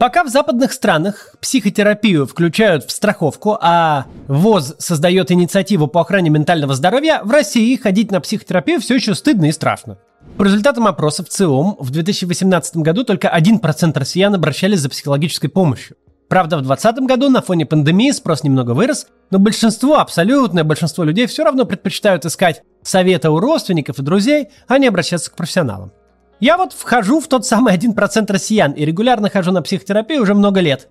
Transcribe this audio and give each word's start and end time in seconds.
Пока 0.00 0.24
в 0.24 0.30
западных 0.30 0.72
странах 0.72 1.34
психотерапию 1.42 2.26
включают 2.26 2.84
в 2.84 2.90
страховку, 2.90 3.58
а 3.60 4.06
ВОЗ 4.28 4.76
создает 4.78 5.30
инициативу 5.30 5.88
по 5.88 6.00
охране 6.00 6.30
ментального 6.30 6.72
здоровья, 6.72 7.20
в 7.22 7.30
России 7.30 7.76
ходить 7.76 8.10
на 8.10 8.22
психотерапию 8.22 8.80
все 8.80 8.94
еще 8.94 9.14
стыдно 9.14 9.50
и 9.50 9.52
страшно. 9.52 9.98
По 10.38 10.44
результатам 10.44 10.86
опросов 10.86 11.28
ЦИОМ 11.28 11.76
в 11.78 11.90
2018 11.90 12.78
году 12.78 13.04
только 13.04 13.28
1% 13.28 13.98
россиян 13.98 14.34
обращались 14.34 14.80
за 14.80 14.88
психологической 14.88 15.50
помощью. 15.50 15.98
Правда, 16.30 16.56
в 16.56 16.62
2020 16.62 17.06
году 17.06 17.28
на 17.28 17.42
фоне 17.42 17.66
пандемии 17.66 18.10
спрос 18.12 18.42
немного 18.42 18.70
вырос, 18.70 19.06
но 19.30 19.38
большинство, 19.38 19.98
абсолютное 19.98 20.64
большинство 20.64 21.04
людей 21.04 21.26
все 21.26 21.44
равно 21.44 21.66
предпочитают 21.66 22.24
искать 22.24 22.62
совета 22.82 23.30
у 23.30 23.38
родственников 23.38 23.98
и 23.98 24.02
друзей, 24.02 24.48
а 24.66 24.78
не 24.78 24.86
обращаться 24.88 25.30
к 25.30 25.36
профессионалам. 25.36 25.92
Я 26.40 26.56
вот 26.56 26.72
вхожу 26.72 27.20
в 27.20 27.28
тот 27.28 27.44
самый 27.46 27.76
1% 27.76 28.32
россиян 28.32 28.72
и 28.72 28.86
регулярно 28.86 29.28
хожу 29.28 29.52
на 29.52 29.60
психотерапию 29.60 30.22
уже 30.22 30.34
много 30.34 30.60
лет. 30.60 30.88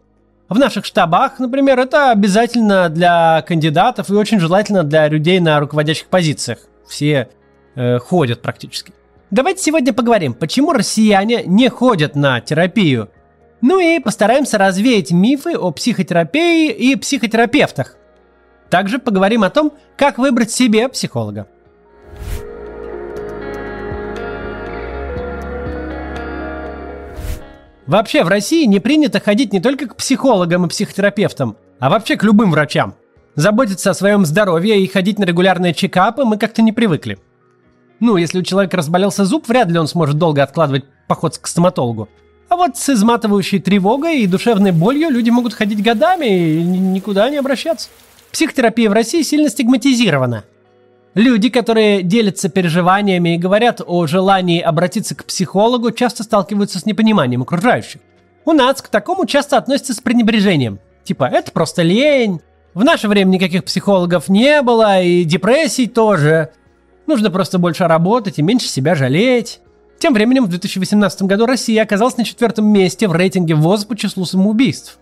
В 0.48 0.58
наших 0.60 0.86
штабах, 0.86 1.40
например, 1.40 1.80
это 1.80 2.12
обязательно 2.12 2.88
для 2.90 3.44
кандидатов 3.48 4.10
и 4.10 4.14
очень 4.14 4.40
желательно 4.40 4.84
для 4.84 5.08
людей 5.08 5.40
на 5.40 5.60
руководящих 5.60 6.08
позициях. 6.08 6.60
Все 6.88 7.30
э, 7.76 7.98
ходят 7.98 8.44
практически. 8.44 8.94
Давайте 9.32 9.64
сегодня 9.64 9.92
поговорим, 9.92 10.34
почему 10.36 10.72
россияне 10.72 11.44
не 11.44 11.70
ходят 11.70 12.16
на 12.16 12.42
терапию. 12.42 13.10
Ну 13.62 13.80
и 13.80 14.00
постараемся 14.00 14.58
развеять 14.60 15.12
мифы 15.12 15.56
о 15.56 15.72
психотерапии 15.72 16.72
и 16.72 16.96
психотерапевтах. 16.96 17.96
Также 18.70 19.00
поговорим 19.00 19.44
о 19.44 19.50
том, 19.50 19.74
как 19.98 20.20
выбрать 20.20 20.52
себе 20.52 20.90
психолога. 20.90 21.48
Вообще 27.90 28.24
в 28.24 28.28
России 28.28 28.66
не 28.66 28.80
принято 28.80 29.20
ходить 29.20 29.52
не 29.52 29.60
только 29.60 29.88
к 29.88 29.96
психологам 29.96 30.64
и 30.64 30.70
психотерапевтам, 30.70 31.58
а 31.80 31.90
вообще 31.90 32.18
к 32.18 32.24
любым 32.24 32.52
врачам. 32.52 32.94
Заботиться 33.34 33.90
о 33.90 33.96
своем 33.96 34.28
здоровье 34.28 34.80
и 34.80 34.86
ходить 34.86 35.18
на 35.18 35.24
регулярные 35.24 35.74
чекапы 35.74 36.24
мы 36.24 36.38
как-то 36.38 36.62
не 36.62 36.72
привыкли. 36.72 37.18
Ну, 38.00 38.16
если 38.16 38.42
у 38.42 38.44
человека 38.44 38.78
разболелся 38.78 39.26
зуб, 39.26 39.48
вряд 39.48 39.70
ли 39.70 39.80
он 39.80 39.88
сможет 39.88 40.20
долго 40.20 40.44
откладывать 40.44 40.86
поход 41.08 41.40
к 41.40 41.48
стоматологу. 41.48 42.10
А 42.48 42.58
вот 42.58 42.78
с 42.78 42.90
изматывающей 42.90 43.58
тревогой 43.58 44.20
и 44.20 44.28
душевной 44.28 44.72
болью 44.72 45.10
люди 45.10 45.32
могут 45.32 45.56
ходить 45.56 45.82
годами 45.82 46.28
и 46.28 46.62
никуда 46.62 47.28
не 47.32 47.38
обращаться. 47.38 47.90
Психотерапия 48.32 48.88
в 48.88 48.94
России 48.94 49.24
сильно 49.24 49.50
стигматизирована– 49.50 50.44
Люди, 51.16 51.50
которые 51.50 52.04
делятся 52.04 52.50
переживаниями 52.50 53.36
и 53.36 53.40
говорят 53.40 53.82
о 53.86 54.06
желании 54.06 54.62
обратиться 54.62 55.16
к 55.16 55.26
психологу, 55.26 55.92
часто 55.92 56.24
сталкиваются 56.24 56.80
с 56.80 56.86
непониманием 56.86 57.42
окружающих. 57.42 58.02
У 58.46 58.54
нас 58.54 58.82
к 58.82 58.90
такому 58.90 59.26
часто 59.26 59.58
относятся 59.58 59.94
с 59.94 60.00
пренебрежением. 60.00 60.80
Типа, 61.04 61.26
это 61.26 61.52
просто 61.52 61.82
лень. 61.82 62.42
В 62.76 62.84
наше 62.84 63.08
время 63.08 63.30
никаких 63.32 63.64
психологов 63.64 64.30
не 64.30 64.62
было, 64.62 65.02
и 65.02 65.24
депрессий 65.24 65.88
тоже. 65.88 66.50
Нужно 67.08 67.32
просто 67.32 67.58
больше 67.58 67.88
работать 67.88 68.38
и 68.38 68.44
меньше 68.44 68.68
себя 68.68 68.94
жалеть. 68.94 69.62
Тем 69.98 70.14
временем 70.14 70.46
в 70.46 70.50
2018 70.50 71.24
году 71.24 71.48
Россия 71.48 71.82
оказалась 71.82 72.18
на 72.18 72.24
четвертом 72.24 72.68
месте 72.68 73.08
в 73.08 73.14
рейтинге 73.14 73.56
ВОЗ 73.56 73.86
по 73.86 73.98
числу 73.98 74.26
самоубийств. 74.26 75.00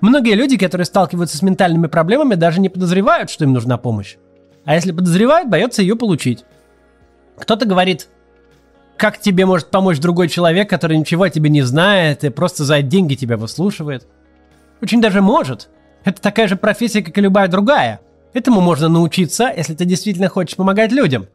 Многие 0.00 0.34
люди, 0.34 0.56
которые 0.56 0.86
сталкиваются 0.86 1.36
с 1.36 1.42
ментальными 1.42 1.86
проблемами, 1.86 2.34
даже 2.34 2.60
не 2.60 2.70
подозревают, 2.70 3.30
что 3.30 3.44
им 3.44 3.52
нужна 3.52 3.76
помощь. 3.76 4.16
А 4.64 4.74
если 4.74 4.92
подозревает, 4.92 5.48
боится 5.48 5.82
ее 5.82 5.96
получить. 5.96 6.44
Кто-то 7.36 7.66
говорит, 7.66 8.08
как 8.96 9.20
тебе 9.20 9.44
может 9.44 9.70
помочь 9.70 9.98
другой 9.98 10.28
человек, 10.28 10.70
который 10.70 10.96
ничего 10.96 11.24
о 11.24 11.30
тебе 11.30 11.50
не 11.50 11.62
знает 11.62 12.24
и 12.24 12.30
просто 12.30 12.64
за 12.64 12.80
деньги 12.82 13.14
тебя 13.14 13.36
выслушивает? 13.36 14.06
Очень 14.80 15.00
даже 15.00 15.20
может. 15.20 15.68
Это 16.04 16.20
такая 16.20 16.48
же 16.48 16.56
профессия, 16.56 17.02
как 17.02 17.16
и 17.16 17.20
любая 17.20 17.48
другая. 17.48 18.00
Этому 18.32 18.60
можно 18.60 18.88
научиться, 18.88 19.52
если 19.54 19.74
ты 19.74 19.84
действительно 19.84 20.28
хочешь 20.28 20.56
помогать 20.56 20.92
людям. 20.92 21.26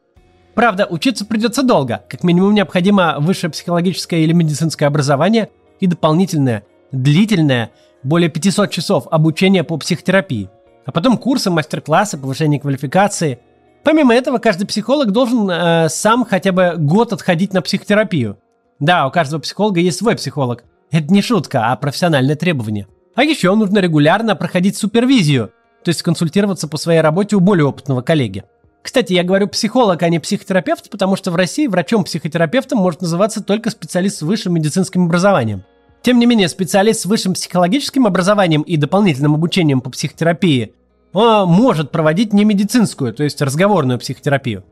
Правда, 0.54 0.86
учиться 0.90 1.26
придется 1.26 1.64
долго. 1.64 2.04
Как 2.10 2.24
минимум 2.24 2.54
необходимо 2.54 3.18
высшее 3.20 3.52
психологическое 3.52 4.24
или 4.24 4.34
медицинское 4.34 4.88
образование 4.88 5.50
и 5.80 5.88
дополнительное, 5.88 6.64
длительное, 6.92 7.72
более 8.04 8.30
500 8.30 8.72
часов 8.72 9.08
обучения 9.10 9.64
по 9.64 9.78
психотерапии– 9.78 10.50
а 10.86 10.92
потом 10.92 11.18
курсы, 11.18 11.50
мастер-классы, 11.50 12.18
повышение 12.18 12.60
квалификации. 12.60 13.40
Помимо 13.84 14.14
этого, 14.14 14.38
каждый 14.40 14.66
психолог 14.66 15.12
должен 15.12 15.50
э, 15.50 15.90
сам 15.90 16.26
хотя 16.26 16.52
бы 16.52 16.76
год 16.78 17.14
отходить 17.14 17.54
на 17.54 17.62
психотерапию. 17.62 18.38
Да, 18.80 19.08
у 19.08 19.12
каждого 19.12 19.42
психолога 19.42 19.80
есть 19.80 19.98
свой 19.98 20.16
психолог. 20.16 20.64
Это 20.92 21.14
не 21.14 21.22
шутка, 21.22 21.72
а 21.72 21.76
профессиональное 21.76 22.36
требование. 22.36 22.88
А 23.16 23.24
еще 23.24 23.54
нужно 23.56 23.80
регулярно 23.80 24.36
проходить 24.36 24.78
супервизию, 24.78 25.52
то 25.84 25.90
есть 25.90 26.02
консультироваться 26.02 26.68
по 26.68 26.78
своей 26.78 27.02
работе 27.02 27.36
у 27.36 27.40
более 27.40 27.66
опытного 27.66 28.02
коллеги. 28.02 28.44
Кстати, 28.82 29.14
я 29.14 29.24
говорю 29.24 29.48
психолог, 29.48 30.02
а 30.02 30.10
не 30.10 30.20
психотерапевт, 30.20 30.90
потому 30.90 31.16
что 31.16 31.32
в 31.32 31.36
России 31.36 31.68
врачом-психотерапевтом 31.68 32.80
может 32.80 33.02
называться 33.02 33.44
только 33.44 33.70
специалист 33.70 34.18
с 34.18 34.22
высшим 34.22 34.54
медицинским 34.54 35.06
образованием. 35.06 35.64
Тем 36.02 36.20
не 36.20 36.26
менее, 36.26 36.48
специалист 36.48 37.02
с 37.02 37.06
высшим 37.06 37.34
психологическим 37.34 38.08
образованием 38.08 38.62
и 38.62 38.78
дополнительным 38.78 39.36
обучением 39.36 39.82
по 39.82 39.90
психотерапии 39.90 40.74
он 41.12 41.50
может 41.50 41.92
проводить 41.92 42.34
не 42.34 42.46
медицинскую, 42.46 43.14
то 43.14 43.24
есть 43.24 43.42
разговорную 43.42 44.00
психотерапию. 44.00 44.64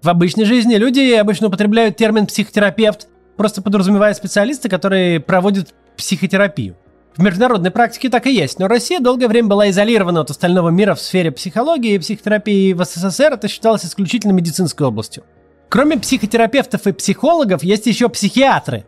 В 0.00 0.08
обычной 0.08 0.44
жизни 0.44 0.76
люди 0.76 1.12
обычно 1.12 1.48
употребляют 1.48 1.96
термин 1.96 2.26
психотерапевт, 2.26 3.08
просто 3.36 3.62
подразумевая 3.62 4.14
специалиста, 4.14 4.68
который 4.68 5.20
проводит 5.20 5.74
психотерапию. 5.96 6.76
В 7.16 7.22
международной 7.22 7.70
практике 7.70 8.08
так 8.08 8.26
и 8.26 8.32
есть, 8.32 8.58
но 8.58 8.68
Россия 8.68 8.98
долгое 8.98 9.28
время 9.28 9.48
была 9.48 9.68
изолирована 9.68 10.20
от 10.20 10.30
остального 10.30 10.70
мира 10.70 10.94
в 10.94 11.00
сфере 11.00 11.30
психологии 11.30 11.94
и 11.94 11.98
психотерапии. 11.98 12.72
В 12.72 12.84
СССР 12.84 13.34
это 13.34 13.48
считалось 13.48 13.84
исключительно 13.84 14.32
медицинской 14.32 14.86
областью. 14.86 15.24
Кроме 15.68 15.98
психотерапевтов 15.98 16.86
и 16.86 16.92
психологов, 16.92 17.62
есть 17.64 17.86
еще 17.86 18.08
психиатры. 18.08 18.84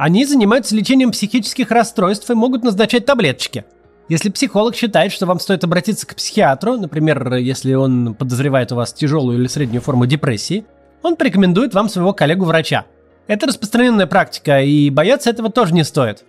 Они 0.00 0.24
занимаются 0.24 0.74
лечением 0.74 1.12
психических 1.12 1.70
расстройств 1.70 2.30
и 2.30 2.34
могут 2.34 2.64
назначать 2.64 3.04
таблеточки– 3.04 3.64
если 4.10 4.28
психолог 4.28 4.74
считает, 4.74 5.12
что 5.12 5.24
вам 5.24 5.38
стоит 5.38 5.62
обратиться 5.62 6.04
к 6.04 6.16
психиатру, 6.16 6.76
например, 6.76 7.34
если 7.34 7.74
он 7.74 8.16
подозревает 8.16 8.72
у 8.72 8.74
вас 8.74 8.92
тяжелую 8.92 9.38
или 9.38 9.46
среднюю 9.46 9.80
форму 9.80 10.04
депрессии, 10.04 10.64
он 11.04 11.14
порекомендует 11.14 11.74
вам 11.74 11.88
своего 11.88 12.12
коллегу-врача. 12.12 12.86
Это 13.28 13.46
распространенная 13.46 14.08
практика, 14.08 14.62
и 14.62 14.90
бояться 14.90 15.30
этого 15.30 15.48
тоже 15.48 15.74
не 15.74 15.84
стоит. 15.84 16.24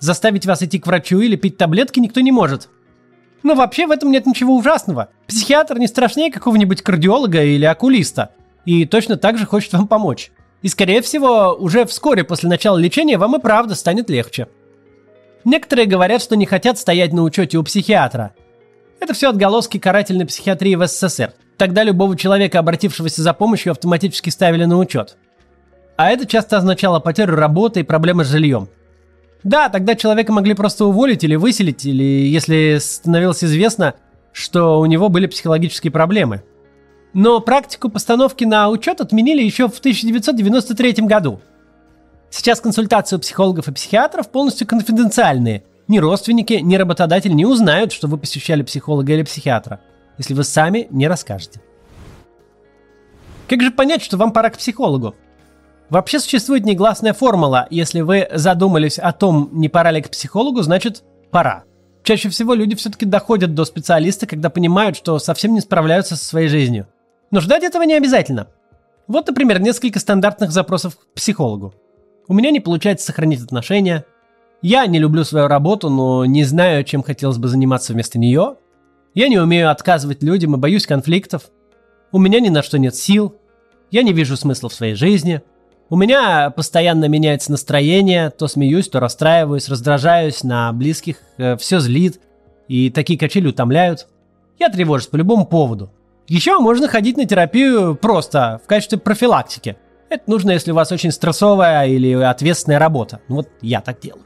Заставить 0.00 0.44
вас 0.44 0.64
идти 0.64 0.80
к 0.80 0.88
врачу 0.88 1.20
или 1.20 1.36
пить 1.36 1.56
таблетки 1.56 2.00
никто 2.00 2.20
не 2.20 2.32
может. 2.32 2.68
Но 3.44 3.54
вообще 3.54 3.86
в 3.86 3.92
этом 3.92 4.10
нет 4.10 4.26
ничего 4.26 4.56
ужасного. 4.56 5.10
Психиатр 5.28 5.78
не 5.78 5.86
страшнее 5.86 6.32
какого-нибудь 6.32 6.82
кардиолога 6.82 7.44
или 7.44 7.64
окулиста, 7.64 8.30
и 8.64 8.86
точно 8.86 9.16
так 9.16 9.38
же 9.38 9.46
хочет 9.46 9.72
вам 9.72 9.86
помочь. 9.86 10.32
И 10.64 10.68
скорее 10.68 11.02
всего, 11.02 11.52
уже 11.52 11.84
вскоре 11.84 12.24
после 12.24 12.48
начала 12.48 12.78
лечения 12.78 13.18
вам 13.18 13.36
и 13.36 13.38
правда 13.38 13.74
станет 13.74 14.08
легче. 14.08 14.48
Некоторые 15.44 15.86
говорят, 15.86 16.22
что 16.22 16.36
не 16.36 16.46
хотят 16.46 16.78
стоять 16.78 17.12
на 17.12 17.22
учете 17.22 17.58
у 17.58 17.62
психиатра. 17.62 18.32
Это 18.98 19.12
все 19.12 19.28
отголоски 19.28 19.76
карательной 19.76 20.24
психиатрии 20.24 20.74
в 20.76 20.86
СССР. 20.86 21.34
Тогда 21.58 21.84
любого 21.84 22.16
человека, 22.16 22.60
обратившегося 22.60 23.20
за 23.20 23.34
помощью, 23.34 23.72
автоматически 23.72 24.30
ставили 24.30 24.64
на 24.64 24.78
учет. 24.78 25.18
А 25.98 26.10
это 26.10 26.24
часто 26.24 26.56
означало 26.56 26.98
потерю 26.98 27.36
работы 27.36 27.80
и 27.80 27.82
проблемы 27.82 28.24
с 28.24 28.28
жильем. 28.28 28.70
Да, 29.42 29.68
тогда 29.68 29.94
человека 29.94 30.32
могли 30.32 30.54
просто 30.54 30.86
уволить 30.86 31.24
или 31.24 31.34
выселить, 31.34 31.84
или 31.84 32.02
если 32.02 32.78
становилось 32.80 33.44
известно, 33.44 33.96
что 34.32 34.80
у 34.80 34.86
него 34.86 35.10
были 35.10 35.26
психологические 35.26 35.90
проблемы. 35.90 36.42
Но 37.14 37.40
практику 37.40 37.88
постановки 37.88 38.44
на 38.44 38.68
учет 38.68 39.00
отменили 39.00 39.42
еще 39.42 39.68
в 39.68 39.78
1993 39.78 41.06
году– 41.06 41.40
Сейчас 42.36 42.60
консультации 42.60 43.14
у 43.14 43.20
психологов 43.20 43.68
и 43.68 43.72
психиатров 43.72 44.28
полностью 44.28 44.66
конфиденциальные. 44.66 45.62
Ни 45.86 45.98
родственники, 45.98 46.54
ни 46.54 46.74
работодатель 46.74 47.32
не 47.32 47.46
узнают, 47.46 47.92
что 47.92 48.08
вы 48.08 48.18
посещали 48.18 48.62
психолога 48.62 49.12
или 49.12 49.22
психиатра, 49.22 49.78
если 50.18 50.34
вы 50.34 50.42
сами 50.42 50.88
не 50.90 51.06
расскажете. 51.06 51.60
Как 53.48 53.62
же 53.62 53.70
понять, 53.70 54.02
что 54.02 54.16
вам 54.16 54.32
пора 54.32 54.50
к 54.50 54.58
психологу? 54.58 55.14
Вообще 55.90 56.18
существует 56.18 56.66
негласная 56.66 57.12
формула. 57.12 57.68
Если 57.70 58.00
вы 58.00 58.26
задумались 58.32 58.98
о 58.98 59.12
том, 59.12 59.50
не 59.52 59.68
пора 59.68 59.92
ли 59.92 60.02
к 60.02 60.10
психологу, 60.10 60.60
значит 60.62 61.04
пора. 61.30 61.62
Чаще 62.02 62.30
всего 62.30 62.54
люди 62.54 62.74
все-таки 62.74 63.06
доходят 63.06 63.54
до 63.54 63.64
специалиста, 63.64 64.26
когда 64.26 64.50
понимают, 64.50 64.96
что 64.96 65.20
совсем 65.20 65.54
не 65.54 65.60
справляются 65.60 66.16
со 66.16 66.24
своей 66.24 66.48
жизнью. 66.48 66.88
Но 67.34 67.40
ждать 67.40 67.64
этого 67.64 67.82
не 67.82 67.94
обязательно. 67.94 68.46
Вот, 69.08 69.26
например, 69.26 69.60
несколько 69.60 69.98
стандартных 69.98 70.52
запросов 70.52 70.96
к 70.96 71.14
психологу. 71.14 71.74
У 72.28 72.32
меня 72.32 72.52
не 72.52 72.60
получается 72.60 73.06
сохранить 73.06 73.42
отношения. 73.42 74.04
Я 74.62 74.86
не 74.86 75.00
люблю 75.00 75.24
свою 75.24 75.48
работу, 75.48 75.90
но 75.90 76.24
не 76.26 76.44
знаю, 76.44 76.84
чем 76.84 77.02
хотелось 77.02 77.38
бы 77.38 77.48
заниматься 77.48 77.92
вместо 77.92 78.20
нее. 78.20 78.54
Я 79.14 79.26
не 79.26 79.36
умею 79.36 79.72
отказывать 79.72 80.22
людям 80.22 80.54
и 80.54 80.58
боюсь 80.58 80.86
конфликтов. 80.86 81.50
У 82.12 82.20
меня 82.20 82.38
ни 82.38 82.50
на 82.50 82.62
что 82.62 82.78
нет 82.78 82.94
сил. 82.94 83.34
Я 83.90 84.04
не 84.04 84.12
вижу 84.12 84.36
смысла 84.36 84.68
в 84.68 84.74
своей 84.74 84.94
жизни. 84.94 85.42
У 85.90 85.96
меня 85.96 86.50
постоянно 86.50 87.06
меняется 87.08 87.50
настроение, 87.50 88.30
то 88.30 88.46
смеюсь, 88.46 88.88
то 88.88 89.00
расстраиваюсь, 89.00 89.68
раздражаюсь 89.68 90.44
на 90.44 90.72
близких, 90.72 91.16
э, 91.38 91.56
все 91.56 91.80
злит, 91.80 92.20
и 92.68 92.90
такие 92.90 93.18
качели 93.18 93.48
утомляют. 93.48 94.06
Я 94.60 94.68
тревожусь 94.68 95.08
по 95.08 95.16
любому 95.16 95.46
поводу. 95.46 95.90
Еще 96.26 96.58
можно 96.58 96.88
ходить 96.88 97.16
на 97.16 97.26
терапию 97.26 97.96
просто, 97.96 98.60
в 98.64 98.66
качестве 98.66 98.98
профилактики. 98.98 99.76
Это 100.08 100.22
нужно, 100.26 100.52
если 100.52 100.72
у 100.72 100.74
вас 100.74 100.90
очень 100.92 101.10
стрессовая 101.10 101.86
или 101.86 102.12
ответственная 102.12 102.78
работа. 102.78 103.20
Ну 103.28 103.36
вот 103.36 103.48
я 103.60 103.80
так 103.80 104.00
делаю. 104.00 104.24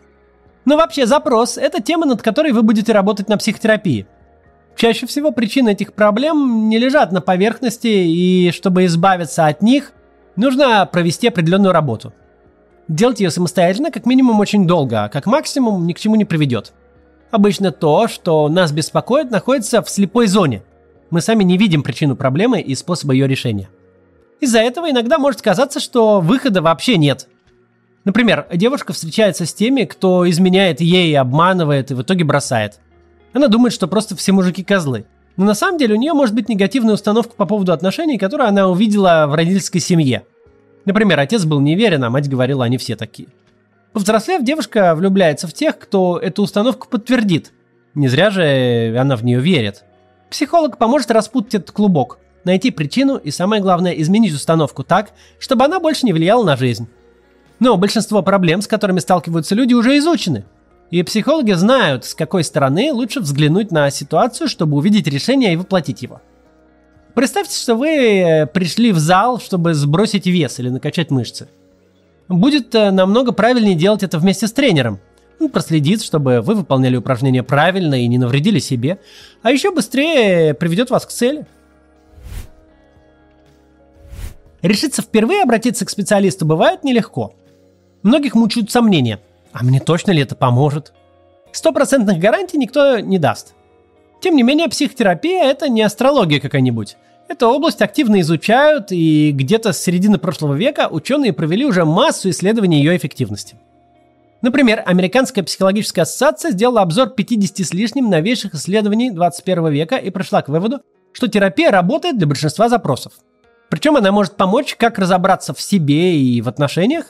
Но 0.65 0.77
вообще 0.77 1.07
запрос– 1.07 1.57
это 1.59 1.83
тема, 1.83 2.07
над 2.07 2.23
которой 2.23 2.53
вы 2.53 2.63
будете 2.63 2.93
работать 2.93 3.29
на 3.29 3.39
психотерапии. 3.39 4.07
Чаще 4.77 5.07
всего 5.07 5.33
причины 5.33 5.71
этих 5.71 5.93
проблем 5.93 6.69
не 6.69 6.79
лежат 6.79 7.11
на 7.11 7.21
поверхности, 7.21 7.89
и 7.89 8.53
чтобы 8.53 8.85
избавиться 8.85 9.47
от 9.47 9.63
них, 9.63 9.93
нужно 10.37 10.87
провести 10.87 11.29
определенную 11.29 11.73
работу. 11.73 12.13
Делать 12.87 13.19
ее 13.19 13.31
самостоятельно 13.31 13.91
как 13.91 14.07
минимум 14.07 14.39
очень 14.39 14.67
долго, 14.67 15.05
а 15.05 15.09
как 15.09 15.27
максимум 15.27 15.87
ни 15.87 15.95
к 15.95 15.99
чему 15.99 16.15
не 16.15 16.25
приведет. 16.25 16.73
Обычно 17.31 17.73
то, 17.73 18.07
что 18.07 18.49
нас 18.49 18.71
беспокоит, 18.71 19.31
находится 19.31 19.83
в 19.83 19.91
слепой 19.91 20.27
зоне. 20.27 20.63
Мы 21.11 21.21
сами 21.21 21.43
не 21.45 21.57
видим 21.57 21.83
причину 21.83 22.17
проблемы 22.17 22.61
и 22.61 22.75
способа 22.75 23.13
ее 23.13 23.27
решения. 23.27 23.69
Из-за 24.41 24.61
этого 24.61 24.91
иногда 24.91 25.19
может 25.19 25.43
казаться, 25.43 25.81
что 25.81 26.21
выхода 26.21 26.63
вообще 26.63 26.97
нет. 26.97 27.29
Например, 28.05 28.47
девушка 28.55 28.93
встречается 28.93 29.47
с 29.47 29.53
теми, 29.53 29.85
кто 29.85 30.29
изменяет 30.29 30.81
ей, 30.81 31.19
обманывает 31.19 31.91
и 31.91 31.95
в 31.95 32.03
итоге 32.03 32.25
бросает. 32.25 32.79
Она 33.33 33.49
думает, 33.49 33.73
что 33.73 33.89
просто 33.89 34.17
все 34.17 34.33
мужики 34.33 34.63
козлы. 34.63 35.07
Но 35.37 35.45
на 35.45 35.55
самом 35.55 35.79
деле 35.79 35.95
у 35.95 35.99
нее 35.99 36.13
может 36.13 36.35
быть 36.35 36.49
негативная 36.49 36.95
установка 36.95 37.35
по 37.35 37.47
поводу 37.47 37.73
отношений, 37.73 38.19
которую 38.19 38.49
она 38.49 38.69
увидела 38.69 39.27
в 39.29 39.35
родительской 39.35 39.81
семье. 39.81 40.25
Например, 40.85 41.19
отец 41.21 41.45
был 41.45 41.61
неверен, 41.61 42.03
а 42.05 42.11
мать 42.11 42.29
говорила, 42.29 42.65
они 42.65 42.79
все 42.79 42.97
такие. 42.97 43.29
Повзрослев, 43.93 44.43
девушка 44.43 44.95
влюбляется 44.95 45.47
в 45.47 45.53
тех, 45.53 45.79
кто 45.79 46.19
эту 46.19 46.43
установку 46.43 46.89
подтвердит. 46.89 47.53
Не 47.95 48.09
зря 48.09 48.31
же 48.31 48.97
она 48.99 49.17
в 49.17 49.25
нее 49.25 49.41
верит. 49.41 49.85
Психолог 50.31 50.79
поможет 50.79 51.11
распутать 51.11 51.55
этот 51.55 51.71
клубок, 51.73 52.19
найти 52.45 52.71
причину 52.71 53.17
и, 53.17 53.31
самое 53.31 53.63
главное, 53.63 53.93
изменить 53.93 54.35
установку 54.35 54.85
так, 54.85 55.13
чтобы 55.39 55.65
она 55.65 55.81
больше 55.81 56.07
не 56.07 56.13
влияла 56.13 56.45
на 56.45 56.57
жизнь. 56.57 56.89
Но 57.61 57.77
большинство 57.77 58.23
проблем, 58.23 58.63
с 58.63 58.67
которыми 58.67 59.01
сталкиваются 59.01 59.55
люди, 59.55 59.75
уже 59.75 59.97
изучены. 59.99 60.45
И 60.91 61.03
психологи 61.03 61.53
знают, 61.53 62.05
с 62.05 62.15
какой 62.15 62.45
стороны 62.45 62.93
лучше 62.93 63.21
взглянуть 63.21 63.71
на 63.71 63.91
ситуацию, 63.91 64.49
чтобы 64.49 64.77
увидеть 64.77 65.07
решение 65.07 65.53
и 65.53 65.57
воплотить 65.57 66.03
его. 66.03 66.21
Представьте, 67.15 67.59
что 67.59 67.75
вы 67.75 67.89
э, 67.89 68.47
пришли 68.47 68.93
в 68.93 68.99
зал, 68.99 69.41
чтобы 69.41 69.75
сбросить 69.75 70.27
вес 70.27 70.61
или 70.61 70.69
накачать 70.69 71.11
мышцы. 71.11 71.49
Будет 72.29 72.75
э, 72.75 72.91
намного 72.91 73.33
правильнее 73.33 73.75
делать 73.75 74.03
это 74.03 74.19
вместе 74.19 74.47
с 74.47 74.53
тренером. 74.53 75.01
Он 75.41 75.49
проследит, 75.49 76.03
чтобы 76.03 76.41
вы 76.41 76.55
выполняли 76.55 76.97
упражнения 76.97 77.43
правильно 77.43 77.95
и 77.95 78.07
не 78.07 78.19
навредили 78.19 78.59
себе, 78.59 78.99
а 79.43 79.53
еще 79.53 79.71
быстрее 79.71 80.55
приведет 80.55 80.91
вас 80.91 81.07
к 81.07 81.11
цели– 81.11 81.47
Решиться 84.63 85.03
впервые 85.03 85.43
обратиться 85.43 85.85
к 85.85 85.91
специалисту 85.91 86.45
бывает 86.45 86.83
нелегко. 86.83 87.35
Многих 88.03 88.35
мучают 88.35 88.71
сомнения. 88.71 89.21
А 89.53 89.65
мне 89.65 89.81
точно 89.81 90.11
ли 90.11 90.23
это 90.23 90.35
поможет? 90.35 90.93
Стопроцентных 91.53 92.19
гарантий 92.19 92.59
никто 92.59 92.99
не 92.99 93.19
даст. 93.19 93.55
Тем 94.21 94.35
не 94.35 94.43
менее, 94.43 94.69
психотерапия– 94.69 95.45
это 95.45 95.69
не 95.69 95.83
астрология 95.83 96.41
какая-нибудь. 96.41 96.97
Эту 97.29 97.47
область 97.47 97.83
активно 97.83 98.21
изучают, 98.21 98.91
и 98.91 99.31
где-то 99.33 99.73
с 99.73 99.79
середины 99.79 100.19
прошлого 100.19 100.55
века 100.55 100.89
ученые 100.91 101.33
провели 101.33 101.65
уже 101.65 101.85
массу 101.85 102.31
исследований 102.31 102.79
ее 102.79 102.97
эффективности. 102.97 103.57
Например, 104.43 104.83
Американская 104.87 105.45
психологическая 105.45 106.03
ассоциация 106.03 106.53
сделала 106.53 106.83
обзор 106.83 107.11
50 107.11 107.59
с 107.67 107.73
лишним 107.73 108.09
новейших 108.09 108.55
исследований 108.55 109.11
21 109.11 109.69
века 109.69 109.97
и 109.97 110.11
пришла 110.11 110.43
к 110.43 110.49
выводу, 110.49 110.81
что 111.13 111.29
терапия 111.29 111.71
работает 111.71 112.19
для 112.19 112.27
большинства 112.27 112.69
запросов– 112.69 113.13
причем 113.69 113.97
она 113.97 114.13
может 114.13 114.37
помочь 114.37 114.77
как 114.77 114.99
разобраться 114.99 115.53
в 115.53 115.61
себе 115.61 116.19
и 116.19 116.41
в 116.41 116.49
отношениях, 116.49 117.07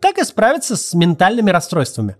так 0.00 0.18
и 0.18 0.24
справиться 0.24 0.76
с 0.76 0.94
ментальными 0.94 1.50
расстройствами. 1.50 2.16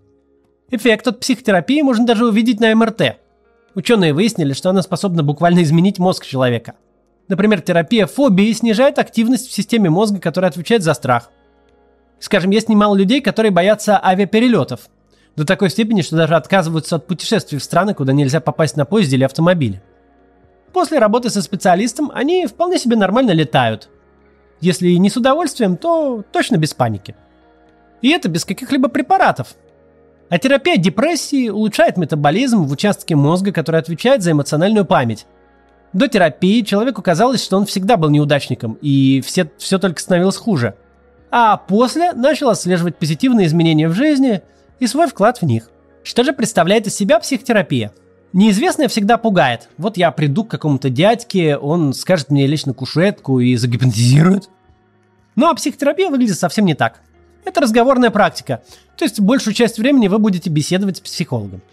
Эффект 0.71 1.07
от 1.07 1.19
психотерапии 1.19 1.81
можно 1.81 2.05
даже 2.05 2.25
увидеть 2.25 2.59
на 2.59 2.73
МРТ. 2.75 3.17
Ученые 3.75 4.13
выяснили, 4.13 4.53
что 4.53 4.69
она 4.69 4.81
способна 4.81 5.23
буквально 5.23 5.63
изменить 5.63 5.99
мозг 5.99 6.25
человека. 6.25 6.73
Например, 7.27 7.61
терапия 7.61 8.07
фобии 8.07 8.51
снижает 8.53 8.97
активность 8.99 9.47
в 9.47 9.53
системе 9.53 9.89
мозга, 9.89 10.19
которая 10.19 10.49
отвечает 10.49 10.83
за 10.83 10.93
страх. 10.93 11.29
Скажем, 12.23 12.51
есть 12.51 12.69
немало 12.69 12.95
людей, 12.95 13.19
которые 13.19 13.51
боятся 13.51 13.99
авиаперелетов. 14.01 14.87
До 15.35 15.45
такой 15.45 15.69
степени, 15.69 16.01
что 16.01 16.15
даже 16.15 16.37
отказываются 16.37 16.95
от 16.95 17.05
путешествий 17.05 17.59
в 17.59 17.63
страны, 17.65 17.93
куда 17.93 18.13
нельзя 18.13 18.39
попасть 18.39 18.77
на 18.77 18.85
поезде 18.85 19.17
или 19.17 19.25
автомобиле. 19.25 19.83
После 20.71 20.99
работы 20.99 21.29
со 21.29 21.41
специалистом 21.41 22.09
они 22.13 22.47
вполне 22.47 22.79
себе 22.79 22.95
нормально 22.95 23.31
летают. 23.31 23.89
Если 24.61 24.91
не 24.93 25.09
с 25.09 25.17
удовольствием, 25.17 25.75
то 25.75 26.23
точно 26.31 26.55
без 26.55 26.73
паники. 26.73 27.13
И 28.01 28.07
это 28.11 28.29
без 28.29 28.45
каких-либо 28.45 28.87
препаратов. 28.87 29.55
А 30.29 30.39
терапия 30.39 30.77
депрессии 30.77 31.49
улучшает 31.49 31.97
метаболизм 31.97 32.63
в 32.63 32.71
участке 32.71 33.17
мозга, 33.17 33.51
который 33.51 33.81
отвечает 33.81 34.23
за 34.23 34.31
эмоциональную 34.31 34.85
память. 34.85 35.25
До 35.91 36.07
терапии 36.07 36.61
человеку 36.61 37.01
казалось, 37.01 37.43
что 37.43 37.57
он 37.57 37.65
всегда 37.65 37.97
был 37.97 38.09
неудачником, 38.09 38.77
и 38.81 39.19
все, 39.19 39.51
все 39.57 39.77
только 39.77 39.99
становилось 39.99 40.37
хуже. 40.37 40.75
А 41.35 41.57
после 41.57 42.13
начал 42.13 42.49
отслеживать 42.49 42.97
позитивные 42.97 43.47
изменения 43.47 43.87
в 43.87 43.93
жизни 43.93 44.43
и 44.79 44.85
свой 44.85 45.07
вклад 45.07 45.41
в 45.41 45.45
них. 45.45 45.71
Что 46.03 46.23
же 46.23 46.31
представляет 46.31 46.85
из 46.85 46.95
себя 46.95 47.19
психотерапия? 47.19 47.91
Неизвестное 48.33 48.87
всегда 48.87 49.17
пугает. 49.17 49.67
Вот 49.79 49.97
я 49.97 50.11
приду 50.11 50.43
к 50.43 50.51
какому-то 50.51 50.91
дядьке, 50.91 51.57
он 51.57 51.93
скажет 51.93 52.29
мне 52.29 52.45
лечь 52.45 52.67
на 52.67 52.75
кушетку 52.75 53.39
и 53.39 53.55
загипнотизирует. 53.55 54.51
Ну 55.35 55.49
а 55.49 55.55
психотерапия 55.55 56.11
выглядит 56.11 56.37
совсем 56.37 56.65
не 56.65 56.75
так. 56.75 57.01
Это 57.45 57.61
разговорная 57.61 58.11
практика, 58.11 58.61
то 58.95 59.03
есть 59.03 59.19
большую 59.19 59.55
часть 59.55 59.79
времени 59.79 60.09
вы 60.09 60.19
будете 60.19 60.51
беседовать 60.51 60.97
с 60.97 61.01
психологом. 61.01 61.63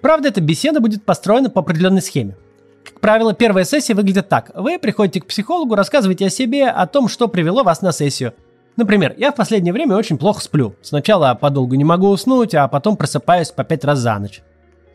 Правда, 0.00 0.28
эта 0.28 0.40
беседа 0.40 0.78
будет 0.78 1.04
построена 1.04 1.50
по 1.50 1.62
определенной 1.62 2.02
схеме. 2.02 2.36
Как 2.84 3.00
правило, 3.00 3.34
первая 3.34 3.64
сессия 3.64 3.94
выглядит 3.94 4.28
так. 4.28 4.52
Вы 4.54 4.78
приходите 4.78 5.20
к 5.20 5.26
психологу, 5.26 5.74
рассказываете 5.74 6.26
о 6.26 6.30
себе, 6.30 6.68
о 6.68 6.86
том, 6.86 7.08
что 7.08 7.26
привело 7.26 7.64
вас 7.64 7.82
на 7.82 7.90
сессию. 7.90 8.32
Например, 8.76 9.14
я 9.18 9.32
в 9.32 9.36
последнее 9.36 9.72
время 9.72 9.96
очень 9.96 10.18
плохо 10.18 10.40
сплю. 10.40 10.74
Сначала 10.82 11.34
подолгу 11.34 11.74
не 11.74 11.84
могу 11.84 12.08
уснуть, 12.08 12.54
а 12.54 12.68
потом 12.68 12.96
просыпаюсь 12.96 13.50
по 13.50 13.64
пять 13.64 13.84
раз 13.84 13.98
за 13.98 14.18
ночь. 14.18 14.42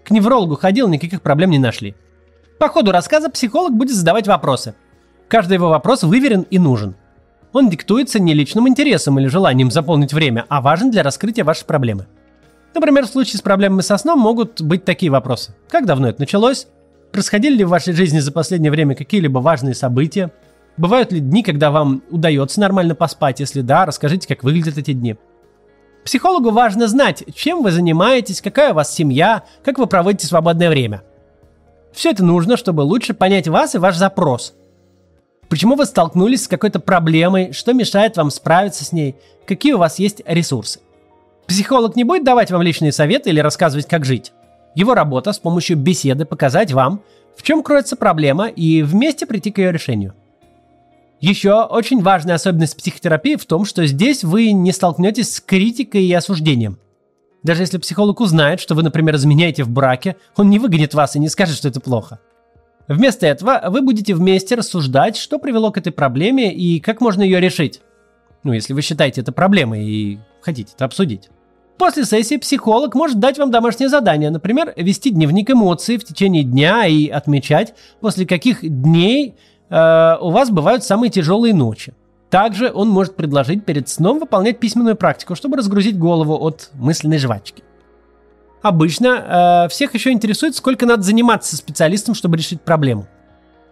К 0.03 0.11
неврологу 0.11 0.55
ходил, 0.55 0.87
никаких 0.87 1.21
проблем 1.21 1.51
не 1.51 1.59
нашли. 1.59 1.95
По 2.59 2.69
ходу 2.69 2.91
рассказа 2.91 3.29
психолог 3.29 3.73
будет 3.73 3.95
задавать 3.95 4.27
вопросы. 4.27 4.73
Каждый 5.27 5.55
его 5.55 5.69
вопрос 5.69 6.03
выверен 6.03 6.43
и 6.49 6.57
нужен. 6.57 6.95
Он 7.53 7.69
диктуется 7.69 8.19
не 8.19 8.33
личным 8.33 8.67
интересом 8.67 9.19
или 9.19 9.27
желанием 9.27 9.69
заполнить 9.69 10.13
время, 10.13 10.45
а 10.49 10.61
важен 10.61 10.89
для 10.89 11.03
раскрытия 11.03 11.43
вашей 11.43 11.65
проблемы. 11.65 12.07
Например, 12.73 13.05
в 13.05 13.09
случае 13.09 13.37
с 13.37 13.41
проблемами 13.41 13.81
со 13.81 13.97
сном 13.97 14.19
могут 14.19 14.61
быть 14.61 14.85
такие 14.85 15.11
вопросы. 15.11 15.55
Как 15.69 15.85
давно 15.85 16.09
это 16.09 16.19
началось? 16.19 16.67
Происходили 17.11 17.57
ли 17.57 17.63
в 17.63 17.69
вашей 17.69 17.93
жизни 17.93 18.19
за 18.19 18.31
последнее 18.31 18.71
время 18.71 18.95
какие-либо 18.95 19.39
важные 19.39 19.75
события? 19.75 20.31
Бывают 20.77 21.11
ли 21.11 21.19
дни, 21.19 21.41
когда 21.41 21.71
вам 21.71 22.03
удается 22.11 22.59
нормально 22.59 22.93
поспать? 22.93 23.39
Если 23.39 23.61
да, 23.61 23.85
расскажите, 23.85 24.27
как 24.27 24.43
выглядят 24.43 24.77
эти 24.77 24.93
дни. 24.93 25.15
Психологу 26.05 26.51
важно 26.51 26.87
знать, 26.87 27.23
чем 27.33 27.63
вы 27.63 27.71
занимаетесь, 27.71 28.41
какая 28.41 28.71
у 28.71 28.75
вас 28.75 28.93
семья, 28.93 29.43
как 29.63 29.79
вы 29.79 29.87
проводите 29.87 30.27
свободное 30.27 30.69
время. 30.69 31.03
Все 31.91 32.11
это 32.11 32.23
нужно, 32.23 32.57
чтобы 32.57 32.81
лучше 32.81 33.15
понять 33.15 33.47
вас 33.47 33.73
и 33.73 33.79
ваш 33.79 33.97
запрос. 33.97 34.53
Почему 35.49 35.75
вы 35.75 35.85
столкнулись 35.85 36.43
с 36.43 36.47
какой-то 36.47 36.79
проблемой, 36.79 37.53
что 37.53 37.73
мешает 37.73 38.15
вам 38.15 38.29
справиться 38.29 38.85
с 38.85 38.91
ней, 38.91 39.15
какие 39.45 39.73
у 39.73 39.79
вас 39.79 39.97
есть 39.97 40.21
ресурсы. 40.25 40.79
Психолог 41.47 41.95
не 41.95 42.03
будет 42.03 42.23
давать 42.23 42.51
вам 42.51 42.61
личные 42.61 42.91
советы 42.91 43.29
или 43.29 43.39
рассказывать, 43.39 43.87
как 43.87 44.05
жить. 44.05 44.31
Его 44.75 44.93
работа 44.93 45.33
с 45.33 45.39
помощью 45.39 45.77
беседы 45.77 46.25
показать 46.25 46.71
вам, 46.71 47.01
в 47.35 47.41
чем 47.41 47.63
кроется 47.63 47.95
проблема 47.95 48.47
и 48.47 48.83
вместе 48.83 49.25
прийти 49.25 49.51
к 49.51 49.57
ее 49.57 49.71
решению– 49.71 50.13
еще 51.19 51.63
очень 51.63 52.01
важная 52.01 52.35
особенность 52.35 52.77
психотерапии 52.77 53.35
в 53.35 53.45
том, 53.45 53.65
что 53.65 53.85
здесь 53.85 54.23
вы 54.23 54.51
не 54.51 54.71
столкнетесь 54.71 55.33
с 55.33 55.41
критикой 55.41 56.05
и 56.05 56.13
осуждением. 56.13 56.77
Даже 57.43 57.63
если 57.63 57.77
психолог 57.77 58.19
узнает, 58.19 58.59
что 58.59 58.75
вы, 58.75 58.83
например, 58.83 59.15
изменяете 59.15 59.63
в 59.63 59.69
браке, 59.69 60.17
он 60.35 60.49
не 60.49 60.59
выгонит 60.59 60.93
вас 60.93 61.15
и 61.15 61.19
не 61.19 61.29
скажет, 61.29 61.55
что 61.57 61.69
это 61.69 61.79
плохо. 61.79 62.19
Вместо 62.87 63.25
этого 63.25 63.61
вы 63.67 63.81
будете 63.81 64.13
вместе 64.13 64.55
рассуждать, 64.55 65.17
что 65.17 65.39
привело 65.39 65.71
к 65.71 65.77
этой 65.77 65.91
проблеме 65.91 66.53
и 66.53 66.79
как 66.79 67.01
можно 67.01 67.21
ее 67.21 67.39
решить. 67.39 67.81
Ну, 68.43 68.53
если 68.53 68.73
вы 68.73 68.81
считаете 68.81 69.21
это 69.21 69.31
проблемой 69.31 69.85
и 69.85 70.19
хотите 70.41 70.71
это 70.73 70.85
обсудить. 70.85 71.29
После 71.77 72.05
сессии 72.05 72.37
психолог 72.37 72.95
может 72.95 73.19
дать 73.19 73.37
вам 73.37 73.51
домашнее 73.51 73.89
задание, 73.89 74.29
например, 74.31 74.73
вести 74.75 75.11
дневник 75.11 75.51
эмоций 75.51 75.97
в 75.97 76.05
течение 76.05 76.43
дня 76.43 76.87
и 76.87 77.07
отмечать, 77.07 77.75
после 77.99 78.25
каких 78.25 78.59
дней 78.61 79.35
э, 79.69 80.17
у 80.19 80.29
вас 80.31 80.49
бывают 80.49 80.83
самые 80.83 81.09
тяжелые 81.09 81.53
ночи. 81.53 81.93
Также 82.29 82.71
он 82.73 82.89
может 82.89 83.15
предложить 83.15 83.65
перед 83.65 83.87
сном 83.87 84.19
выполнять 84.19 84.59
письменную 84.59 84.95
практику, 84.95 85.35
чтобы 85.35 85.57
разгрузить 85.57 85.97
голову 85.97 86.33
от 86.35 86.69
мысленной 86.73 87.17
жвачки. 87.17 87.63
Обычно 88.61 89.65
э, 89.65 89.69
всех 89.69 89.93
еще 89.93 90.11
интересует, 90.11 90.55
сколько 90.55 90.85
надо 90.85 91.03
заниматься 91.03 91.55
специалистом, 91.55 92.15
чтобы 92.15 92.37
решить 92.37 92.61
проблему. 92.61 93.07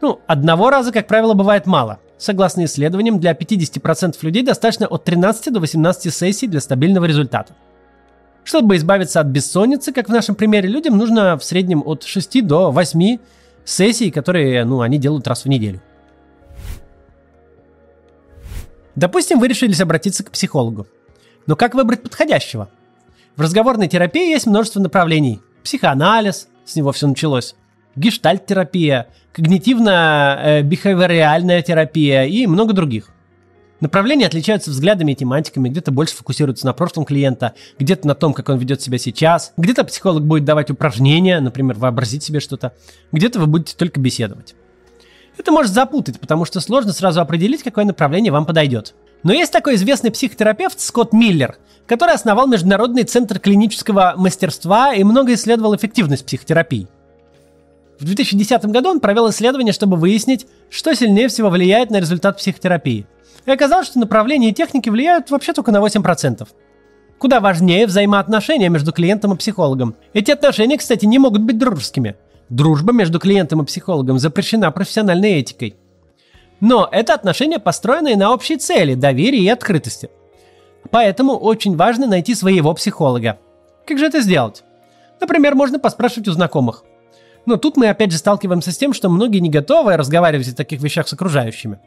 Ну, 0.01 0.19
одного 0.27 0.69
раза, 0.69 0.91
как 0.91 1.07
правило, 1.07 1.33
бывает 1.33 1.65
мало. 1.65 1.99
Согласно 2.17 2.63
исследованиям, 2.63 3.19
для 3.19 3.33
50% 3.33 4.15
людей 4.21 4.43
достаточно 4.43 4.87
от 4.87 5.03
13 5.03 5.51
до 5.51 5.59
18 5.59 6.13
сессий 6.13 6.47
для 6.47 6.61
стабильного 6.61 7.05
результата. 7.05 7.53
Чтобы 8.45 8.77
избавиться 8.77 9.19
от 9.19 9.27
бессонницы, 9.27 9.91
как 9.91 10.07
в 10.07 10.11
нашем 10.11 10.35
примере, 10.35 10.69
людям 10.69 10.97
нужно 10.97 11.37
в 11.37 11.43
среднем 11.43 11.81
от 11.85 12.03
6 12.03 12.45
до 12.45 12.71
8 12.71 13.17
сессий, 13.65 14.11
которые 14.11 14.63
ну, 14.63 14.79
они 14.81 14.97
делают 14.97 15.27
раз 15.27 15.43
в 15.43 15.49
неделю. 15.49 15.81
Допустим, 18.95 19.39
вы 19.39 19.49
решились 19.49 19.81
обратиться 19.81 20.23
к 20.23 20.31
психологу. 20.31 20.87
Но 21.47 21.57
как 21.57 21.75
выбрать 21.75 22.01
подходящего? 22.01 22.69
В 23.35 23.41
разговорной 23.41 23.89
терапии 23.89 24.29
есть 24.29 24.47
множество 24.47 24.79
направлений. 24.79 25.41
Психоанализ, 25.63 26.47
с 26.63 26.77
него 26.77 26.93
все 26.93 27.07
началось, 27.07 27.55
гештальт-терапия, 27.95 29.07
когнитивно-бихевиориальная 29.33 31.61
терапия 31.61 32.23
и 32.23 32.47
много 32.47 32.71
других. 32.73 33.09
Направления 33.81 34.25
отличаются 34.25 34.71
взглядами 34.71 35.11
и 35.11 35.15
тематиками, 35.15 35.67
где-то 35.67 35.91
больше 35.91 36.15
фокусируются 36.15 36.65
на 36.65 36.73
прошлом 36.73 37.03
клиента, 37.03 37.53
где-то 37.77 38.07
на 38.07 38.15
том, 38.15 38.33
как 38.33 38.47
он 38.49 38.57
ведет 38.57 38.81
себя 38.81 38.97
сейчас, 38.97 39.53
где-то 39.57 39.83
психолог 39.83 40.23
будет 40.25 40.45
давать 40.45 40.71
упражнения, 40.71 41.41
например, 41.41 41.75
вообразить 41.77 42.23
себе 42.23 42.39
что-то, 42.39 42.73
где-то 43.11 43.39
вы 43.39 43.47
будете 43.47 43.75
только 43.75 43.99
беседовать. 43.99 44.55
Это 45.37 45.51
может 45.51 45.73
запутать, 45.73 46.21
потому 46.21 46.45
что 46.45 46.61
сложно 46.61 46.93
сразу 46.93 47.19
определить, 47.19 47.63
какое 47.63 47.83
направление 47.83 48.31
вам 48.31 48.45
подойдет. 48.45 48.95
Но 49.23 49.33
есть 49.33 49.51
такой 49.51 49.75
известный 49.75 50.11
психотерапевт 50.11 50.79
Скотт 50.79 51.11
Миллер, 51.11 51.57
который 51.87 52.13
основал 52.13 52.47
Международный 52.47 53.03
центр 53.03 53.39
клинического 53.39 54.13
мастерства 54.15 54.93
и 54.93 55.03
много 55.03 55.33
исследовал 55.33 55.75
эффективность 55.75 56.25
психотерапии. 56.25 56.87
В 57.99 58.05
2010 58.05 58.65
году 58.65 58.89
он 58.89 58.99
провел 58.99 59.29
исследование, 59.29 59.73
чтобы 59.73 59.97
выяснить, 59.97 60.47
что 60.69 60.93
сильнее 60.93 61.27
всего 61.27 61.49
влияет 61.49 61.89
на 61.91 61.99
результат 61.99 62.37
психотерапии. 62.37 63.05
И 63.45 63.51
оказалось, 63.51 63.87
что 63.87 63.99
направления 63.99 64.49
и 64.49 64.53
техники 64.53 64.89
влияют 64.89 65.29
вообще 65.29 65.53
только 65.53 65.71
на 65.71 65.77
8%. 65.77 66.47
Куда 67.17 67.39
важнее 67.39 67.87
взаимоотношения 67.87 68.69
между 68.69 68.91
клиентом 68.91 69.33
и 69.33 69.37
психологом. 69.37 69.95
Эти 70.13 70.31
отношения, 70.31 70.77
кстати, 70.77 71.05
не 71.05 71.19
могут 71.19 71.41
быть 71.41 71.57
дружескими. 71.57 72.15
Дружба 72.49 72.91
между 72.91 73.19
клиентом 73.19 73.61
и 73.61 73.65
психологом 73.65 74.19
запрещена 74.19 74.71
профессиональной 74.71 75.39
этикой. 75.39 75.75
Но 76.59 76.87
это 76.91 77.13
отношения, 77.13 77.59
построенные 77.59 78.15
на 78.15 78.33
общей 78.33 78.57
цели, 78.57 78.95
доверии 78.95 79.41
и 79.41 79.49
открытости. 79.49 80.09
Поэтому 80.91 81.35
очень 81.35 81.75
важно 81.75 82.07
найти 82.07 82.35
своего 82.35 82.73
психолога. 82.73 83.39
Как 83.87 83.97
же 83.97 84.05
это 84.05 84.21
сделать? 84.21 84.63
Например, 85.19 85.55
можно 85.55 85.79
поспрашивать 85.79 86.27
у 86.27 86.31
знакомых– 86.31 86.83
но 87.45 87.57
тут 87.57 87.77
мы 87.77 87.89
опять 87.89 88.11
же 88.11 88.17
сталкиваемся 88.17 88.71
с 88.71 88.77
тем, 88.77 88.93
что 88.93 89.09
многие 89.09 89.39
не 89.39 89.49
готовы 89.49 89.97
разговаривать 89.97 90.47
о 90.47 90.55
таких 90.55 90.81
вещах 90.81 91.07
с 91.07 91.13
окружающими. 91.13 91.79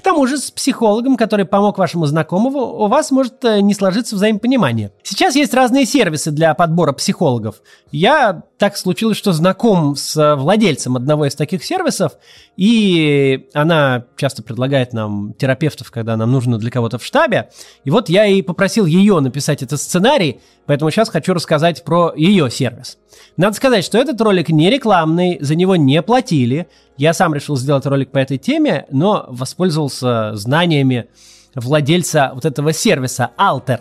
К 0.00 0.02
тому 0.02 0.26
же 0.26 0.38
с 0.38 0.50
психологом, 0.50 1.18
который 1.18 1.44
помог 1.44 1.76
вашему 1.76 2.06
знакомому, 2.06 2.60
у 2.60 2.86
вас 2.86 3.10
может 3.10 3.44
э, 3.44 3.60
не 3.60 3.74
сложиться 3.74 4.16
взаимопонимание. 4.16 4.92
Сейчас 5.02 5.36
есть 5.36 5.52
разные 5.52 5.84
сервисы 5.84 6.30
для 6.30 6.54
подбора 6.54 6.94
психологов. 6.94 7.56
Я 7.92 8.44
так 8.60 8.76
случилось, 8.76 9.16
что 9.16 9.32
знаком 9.32 9.96
с 9.96 10.14
э, 10.18 10.34
владельцем 10.34 10.94
одного 10.94 11.24
из 11.24 11.34
таких 11.34 11.64
сервисов, 11.64 12.12
и 12.58 13.48
она 13.54 14.04
часто 14.18 14.42
предлагает 14.42 14.92
нам 14.92 15.32
терапевтов, 15.32 15.90
когда 15.90 16.14
нам 16.18 16.30
нужно 16.30 16.58
для 16.58 16.70
кого-то 16.70 16.98
в 16.98 17.04
штабе. 17.04 17.48
И 17.84 17.90
вот 17.90 18.10
я 18.10 18.26
и 18.26 18.42
попросил 18.42 18.84
ее 18.84 19.18
написать 19.20 19.62
этот 19.62 19.80
сценарий, 19.80 20.42
поэтому 20.66 20.90
сейчас 20.90 21.08
хочу 21.08 21.32
рассказать 21.32 21.84
про 21.84 22.12
ее 22.14 22.50
сервис. 22.50 22.98
Надо 23.38 23.56
сказать, 23.56 23.82
что 23.82 23.96
этот 23.96 24.20
ролик 24.20 24.50
не 24.50 24.68
рекламный, 24.68 25.38
за 25.40 25.54
него 25.54 25.76
не 25.76 26.02
платили. 26.02 26.68
Я 26.98 27.14
сам 27.14 27.32
решил 27.32 27.56
сделать 27.56 27.86
ролик 27.86 28.10
по 28.10 28.18
этой 28.18 28.36
теме, 28.36 28.84
но 28.90 29.24
воспользовался 29.30 30.36
знаниями 30.36 31.08
владельца 31.54 32.32
вот 32.34 32.44
этого 32.44 32.74
сервиса 32.74 33.30
Alter, 33.38 33.80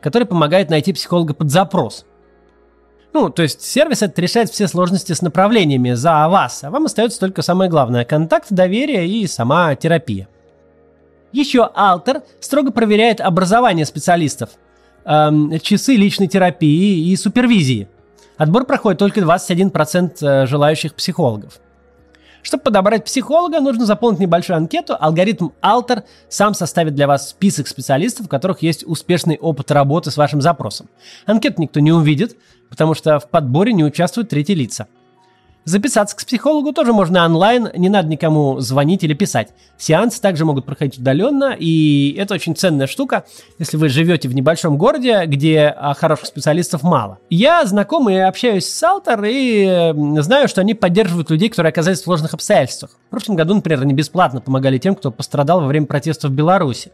который 0.00 0.28
помогает 0.28 0.70
найти 0.70 0.92
психолога 0.92 1.34
под 1.34 1.50
запрос. 1.50 2.06
Ну, 3.12 3.28
то 3.28 3.42
есть 3.42 3.62
сервис 3.62 4.02
это 4.02 4.20
решает 4.20 4.50
все 4.50 4.66
сложности 4.68 5.12
с 5.12 5.22
направлениями 5.22 5.92
за 5.92 6.28
вас, 6.28 6.64
а 6.64 6.70
вам 6.70 6.86
остается 6.86 7.20
только 7.20 7.42
самое 7.42 7.70
главное– 7.70 8.04
контакт, 8.06 8.46
доверие 8.50 9.06
и 9.06 9.26
сама 9.26 9.74
терапия. 9.74 10.28
Еще 11.32 11.70
Alter 11.74 12.22
строго 12.40 12.72
проверяет 12.72 13.20
образование 13.20 13.86
специалистов, 13.86 14.50
эм, 15.04 15.58
часы 15.60 15.94
личной 15.96 16.28
терапии 16.28 17.10
и 17.10 17.16
супервизии– 17.16 17.88
Отбор 18.42 18.64
проходит 18.64 18.98
только 18.98 19.20
21% 19.20 20.16
э, 20.20 20.46
желающих 20.46 20.94
психологов. 20.94 21.60
Чтобы 22.42 22.64
подобрать 22.64 23.04
психолога, 23.04 23.60
нужно 23.60 23.86
заполнить 23.86 24.20
небольшую 24.20 24.56
анкету. 24.56 24.96
Алгоритм 24.98 25.50
Alter 25.62 26.02
сам 26.28 26.54
составит 26.54 26.94
для 26.94 27.06
вас 27.06 27.30
список 27.30 27.68
специалистов, 27.68 28.26
у 28.26 28.28
которых 28.28 28.62
есть 28.62 28.84
успешный 28.84 29.38
опыт 29.38 29.70
работы 29.70 30.10
с 30.10 30.16
вашим 30.16 30.40
запросом. 30.40 30.88
Анкету 31.24 31.62
никто 31.62 31.80
не 31.80 31.92
увидит, 31.92 32.36
потому 32.68 32.94
что 32.94 33.20
в 33.20 33.28
подборе 33.28 33.72
не 33.72 33.84
участвуют 33.84 34.28
третьи 34.28 34.54
лица. 34.54 34.88
Записаться 35.64 36.16
к 36.16 36.24
психологу 36.24 36.72
тоже 36.72 36.92
можно 36.92 37.24
онлайн, 37.24 37.68
не 37.76 37.88
надо 37.88 38.08
никому 38.08 38.58
звонить 38.58 39.04
или 39.04 39.14
писать. 39.14 39.50
Сеансы 39.78 40.20
также 40.20 40.44
могут 40.44 40.66
проходить 40.66 40.98
удаленно, 40.98 41.54
и 41.56 42.16
это 42.18 42.34
очень 42.34 42.56
ценная 42.56 42.88
штука, 42.88 43.24
если 43.60 43.76
вы 43.76 43.88
живете 43.88 44.28
в 44.28 44.34
небольшом 44.34 44.76
городе, 44.76 45.24
где 45.26 45.72
а, 45.76 45.94
хороших 45.94 46.26
специалистов 46.26 46.82
мало. 46.82 47.18
Я 47.30 47.64
знаком 47.64 48.10
и 48.10 48.16
общаюсь 48.16 48.66
с 48.66 48.82
Алтер, 48.82 49.22
и 49.24 49.94
знаю, 50.20 50.48
что 50.48 50.60
они 50.60 50.74
поддерживают 50.74 51.30
людей, 51.30 51.48
которые 51.48 51.70
оказались 51.70 52.00
в 52.00 52.04
сложных 52.04 52.34
обстоятельствах. 52.34 52.90
В 53.06 53.10
прошлом 53.10 53.36
году, 53.36 53.54
например, 53.54 53.82
они 53.82 53.94
бесплатно 53.94 54.40
помогали 54.40 54.78
тем, 54.78 54.96
кто 54.96 55.12
пострадал 55.12 55.60
во 55.60 55.68
время 55.68 55.86
протестов 55.86 56.32
в 56.32 56.34
Беларуси. 56.34 56.90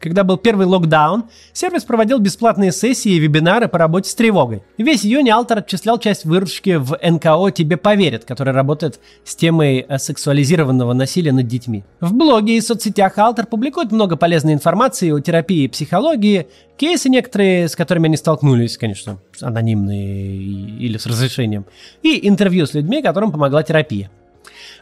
Когда 0.00 0.22
был 0.22 0.36
первый 0.36 0.66
локдаун, 0.66 1.24
сервис 1.52 1.84
проводил 1.84 2.18
бесплатные 2.18 2.72
сессии 2.72 3.12
и 3.12 3.18
вебинары 3.18 3.68
по 3.68 3.78
работе 3.78 4.08
с 4.10 4.14
тревогой. 4.14 4.62
Весь 4.76 5.04
июнь 5.04 5.28
Алтер 5.30 5.58
отчислял 5.58 5.98
часть 5.98 6.24
выручки 6.24 6.76
в 6.76 6.98
НКО 7.02 7.50
«Тебе 7.50 7.76
поверят», 7.76 8.24
который 8.24 8.52
работает 8.52 9.00
с 9.24 9.34
темой 9.34 9.84
э, 9.88 9.98
сексуализированного 9.98 10.92
насилия 10.92 11.32
над 11.32 11.46
детьми. 11.46 11.84
В 12.00 12.14
блоге 12.14 12.56
и 12.56 12.60
соцсетях 12.60 13.18
Алтер 13.18 13.46
публикует 13.46 13.90
много 13.90 14.16
полезной 14.16 14.52
информации 14.52 15.10
о 15.10 15.18
терапии 15.20 15.64
и 15.64 15.68
психологии, 15.68 16.46
кейсы 16.76 17.08
некоторые, 17.08 17.68
с 17.68 17.74
которыми 17.74 18.06
они 18.06 18.16
столкнулись, 18.16 18.78
конечно, 18.78 19.18
анонимные 19.40 20.36
или 20.36 20.96
с 20.96 21.06
разрешением, 21.06 21.66
и 22.02 22.28
интервью 22.28 22.66
с 22.66 22.74
людьми, 22.74 23.02
которым 23.02 23.32
помогла 23.32 23.62
терапия. 23.62 24.10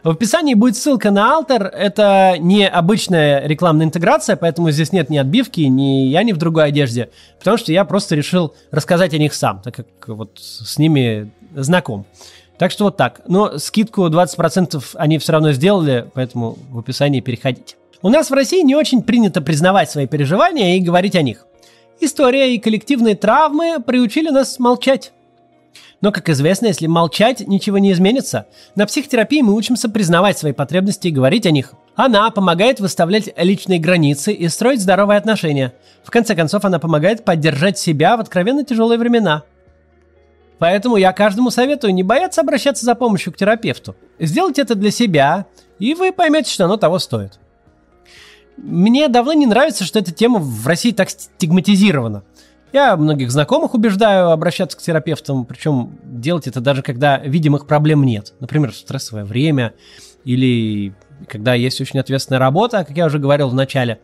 В 0.03 0.09
описании 0.09 0.53
будет 0.53 0.77
ссылка 0.77 1.11
на 1.11 1.39
Alter. 1.39 1.67
Это 1.67 2.35
не 2.39 2.67
обычная 2.67 3.45
рекламная 3.47 3.85
интеграция, 3.85 4.35
поэтому 4.35 4.71
здесь 4.71 4.91
нет 4.91 5.09
ни 5.09 5.17
отбивки, 5.17 5.61
ни 5.61 6.07
я 6.07 6.23
не 6.23 6.33
в 6.33 6.37
другой 6.37 6.65
одежде, 6.65 7.09
потому 7.39 7.57
что 7.57 7.71
я 7.71 7.83
просто 7.85 8.15
решил 8.15 8.55
рассказать 8.71 9.13
о 9.13 9.17
них 9.17 9.33
сам, 9.33 9.61
так 9.61 9.75
как 9.75 9.87
вот 10.07 10.31
с 10.37 10.77
ними 10.77 11.31
знаком. 11.55 12.05
Так 12.57 12.71
что 12.71 12.85
вот 12.85 12.97
так. 12.97 13.21
Но 13.27 13.57
скидку 13.59 14.07
20% 14.07 14.83
они 14.95 15.17
все 15.19 15.31
равно 15.31 15.51
сделали, 15.51 16.09
поэтому 16.13 16.57
в 16.69 16.79
описании 16.79 17.19
переходите. 17.19 17.75
У 18.01 18.09
нас 18.09 18.29
в 18.29 18.33
России 18.33 18.61
не 18.63 18.75
очень 18.75 19.01
принято 19.01 19.41
признавать 19.41 19.89
свои 19.89 20.07
переживания 20.07 20.75
и 20.75 20.79
говорить 20.79 21.15
о 21.15 21.21
них. 21.21 21.45
История 21.99 22.53
и 22.53 22.59
коллективные 22.59 23.15
травмы 23.15 23.77
приучили 23.85 24.29
нас 24.29 24.59
молчать. 24.59 25.13
Но, 25.99 26.11
как 26.11 26.29
известно, 26.29 26.67
если 26.67 26.85
молчать, 26.85 27.47
ничего 27.47 27.79
не 27.79 27.91
изменится. 27.91 28.45
На 28.75 28.85
психотерапии 28.85 29.41
мы 29.41 29.55
учимся 29.55 29.89
признавать 29.89 30.37
свои 30.37 30.53
потребности 30.53 31.07
и 31.07 31.11
говорить 31.11 31.47
о 31.47 31.51
них. 31.51 31.73
Она 31.95 32.29
помогает 32.29 32.79
выставлять 32.79 33.29
личные 33.35 33.79
границы 33.79 34.31
и 34.31 34.47
строить 34.47 34.81
здоровые 34.81 35.17
отношения. 35.17 35.73
В 36.03 36.11
конце 36.11 36.35
концов, 36.35 36.65
она 36.65 36.77
помогает 36.77 37.25
поддержать 37.25 37.79
себя 37.79 38.15
в 38.15 38.19
откровенно 38.19 38.63
тяжелые 38.63 38.99
времена. 38.99 39.43
Поэтому 40.59 40.97
я 40.97 41.13
каждому 41.13 41.49
советую 41.49 41.93
не 41.93 42.03
бояться 42.03 42.41
обращаться 42.41 42.85
за 42.85 42.93
помощью 42.93 43.33
к 43.33 43.37
терапевту. 43.37 43.95
Сделайте 44.19 44.61
это 44.61 44.75
для 44.75 44.91
себя, 44.91 45.47
и 45.79 45.95
вы 45.95 46.11
поймете, 46.11 46.51
что 46.51 46.65
оно 46.65 46.77
того 46.77 46.99
стоит. 46.99 47.39
Мне 48.57 49.07
давно 49.07 49.33
не 49.33 49.45
нравится, 49.45 49.83
что 49.83 49.99
эта 49.99 50.11
тема 50.11 50.39
в 50.39 50.65
России 50.65 50.91
так 50.91 51.09
стигматизирована. 51.09 52.23
Я 52.77 52.95
многих 52.95 53.31
знакомых 53.31 53.73
убеждаю 53.73 54.29
обращаться 54.29 54.77
к 54.77 54.81
терапевтам, 54.81 55.45
причем 55.45 55.97
делать 56.03 56.45
это 56.45 56.61
даже 56.61 56.83
когда 56.83 57.17
видимых 57.17 57.65
проблем 57.65 58.03
нет. 58.03 58.35
Например, 58.39 58.71
стрессовое 58.71 59.25
время 59.25 59.73
или 60.25 60.93
когда 61.27 61.55
есть 61.55 61.81
очень 61.81 61.99
ответственная 61.99 62.37
работа, 62.37 62.85
как 62.87 62.95
я 62.95 63.07
уже 63.07 63.17
говорил 63.17 63.49
в 63.49 63.55
начале. 63.55 63.99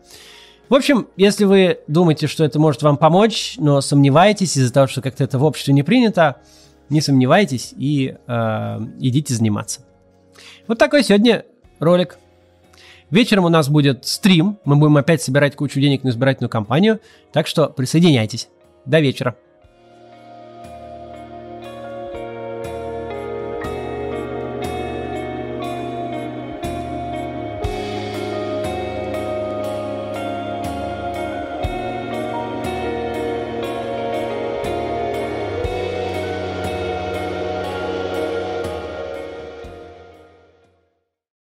В 0.68 0.74
общем, 0.74 1.06
если 1.16 1.44
вы 1.44 1.78
думаете, 1.86 2.26
что 2.26 2.42
это 2.42 2.58
может 2.58 2.82
вам 2.82 2.96
помочь, 2.96 3.54
но 3.58 3.80
сомневаетесь 3.80 4.56
из-за 4.56 4.72
того, 4.72 4.88
что 4.88 5.02
как-то 5.02 5.22
это 5.22 5.38
в 5.38 5.44
обществе 5.44 5.72
не 5.72 5.84
принято, 5.84 6.38
не 6.88 7.00
сомневайтесь 7.00 7.72
и 7.76 8.16
э, 8.26 8.78
идите 8.98 9.34
заниматься. 9.34 9.82
Вот 10.66 10.78
такой 10.78 11.04
сегодня 11.04 11.44
ролик. 11.78 12.18
Вечером 13.08 13.44
у 13.44 13.50
нас 13.50 13.68
будет 13.68 14.04
стрим. 14.04 14.58
Мы 14.64 14.74
будем 14.74 14.96
опять 14.96 15.22
собирать 15.22 15.54
кучу 15.54 15.78
денег 15.78 16.02
на 16.02 16.08
избирательную 16.08 16.50
кампанию. 16.50 16.98
Так 17.32 17.46
что 17.46 17.68
присоединяйтесь. 17.68 18.48
До 18.86 19.00
вечера. 19.00 19.36